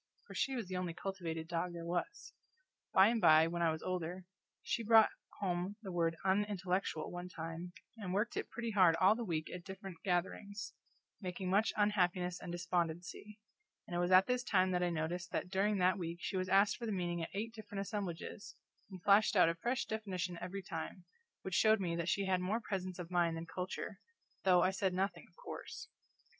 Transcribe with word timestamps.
for 0.25 0.33
she 0.33 0.55
was 0.55 0.67
the 0.67 0.75
only 0.75 0.95
cultivated 0.95 1.47
dog 1.47 1.73
there 1.73 1.85
was. 1.85 2.33
By 2.91 3.09
and 3.09 3.21
by, 3.21 3.45
when 3.45 3.61
I 3.61 3.69
was 3.69 3.83
older, 3.83 4.25
she 4.63 4.81
brought 4.81 5.11
home 5.39 5.75
the 5.83 5.91
word 5.91 6.17
Unintellectual, 6.25 7.11
one 7.11 7.29
time, 7.29 7.71
and 7.97 8.11
worked 8.11 8.35
it 8.35 8.49
pretty 8.49 8.71
hard 8.71 8.95
all 8.95 9.13
the 9.13 9.23
week 9.23 9.51
at 9.53 9.63
different 9.63 9.97
gatherings, 10.03 10.73
making 11.21 11.51
much 11.51 11.71
unhappiness 11.77 12.39
and 12.41 12.51
despondency; 12.51 13.39
and 13.85 13.95
it 13.95 13.99
was 13.99 14.09
at 14.09 14.25
this 14.25 14.43
time 14.43 14.71
that 14.71 14.81
I 14.81 14.89
noticed 14.89 15.31
that 15.33 15.51
during 15.51 15.77
that 15.77 15.99
week 15.99 16.17
she 16.19 16.35
was 16.35 16.49
asked 16.49 16.77
for 16.77 16.87
the 16.87 16.91
meaning 16.91 17.21
at 17.21 17.29
eight 17.35 17.53
different 17.53 17.81
assemblages, 17.81 18.55
and 18.89 19.03
flashed 19.03 19.35
out 19.35 19.49
a 19.49 19.53
fresh 19.53 19.85
definition 19.85 20.35
every 20.41 20.63
time, 20.63 21.05
which 21.43 21.53
showed 21.53 21.79
me 21.79 21.95
that 21.97 22.09
she 22.09 22.25
had 22.25 22.41
more 22.41 22.59
presence 22.59 22.97
of 22.97 23.11
mind 23.11 23.37
than 23.37 23.45
culture, 23.45 23.99
though 24.45 24.63
I 24.63 24.71
said 24.71 24.95
nothing, 24.95 25.25
of 25.29 25.35
course. 25.35 25.89